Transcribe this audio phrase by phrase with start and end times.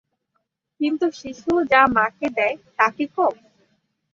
[0.79, 3.33] কিন্তু শিশু যা মাকে দেয়, তাই কি কম?